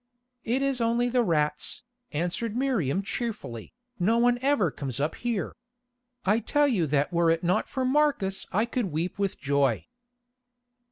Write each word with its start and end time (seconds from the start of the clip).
"It 0.43 0.63
is 0.63 0.81
only 0.81 1.09
the 1.09 1.21
rats," 1.21 1.83
answered 2.11 2.55
Miriam 2.55 3.03
cheerfully, 3.03 3.71
"no 3.99 4.17
one 4.17 4.39
ever 4.41 4.71
comes 4.71 4.99
up 4.99 5.13
here. 5.13 5.55
I 6.25 6.39
tell 6.39 6.67
you 6.67 6.87
that 6.87 7.13
were 7.13 7.29
it 7.29 7.43
not 7.43 7.67
for 7.67 7.85
Marcus 7.85 8.47
I 8.51 8.65
could 8.65 8.85
weep 8.87 9.19
with 9.19 9.37
joy." 9.39 9.85